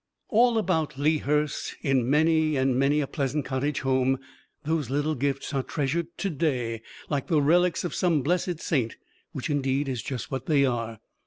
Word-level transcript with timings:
All 0.29 0.57
about 0.57 0.97
Lea 0.97 1.19
Hurst, 1.19 1.75
in 1.83 2.09
many 2.09 2.55
and 2.55 2.75
many 2.75 3.01
a 3.01 3.05
pleasant 3.05 3.45
cottage 3.45 3.81
home, 3.81 4.17
those 4.63 4.89
little 4.89 5.13
gifts 5.13 5.53
are 5.53 5.61
treasured 5.61 6.07
to 6.17 6.31
day 6.31 6.81
like 7.09 7.27
the 7.27 7.39
relics 7.39 7.83
of 7.83 7.93
some 7.93 8.23
blessed 8.23 8.59
saint; 8.61 8.97
which 9.31 9.47
indeed 9.51 9.87
is 9.87 10.01
just 10.01 10.31
what 10.31 10.47
they 10.47 10.65
are. 10.65 10.97